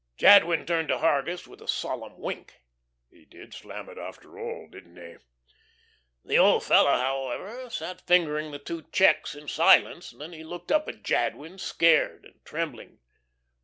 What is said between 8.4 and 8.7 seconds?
the